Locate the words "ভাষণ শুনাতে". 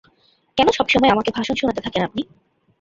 1.37-1.81